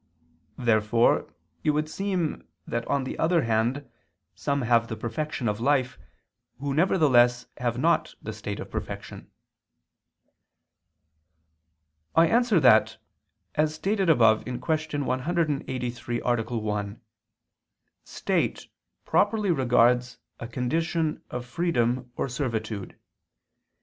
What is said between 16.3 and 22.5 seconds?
1), state properly regards a condition of freedom or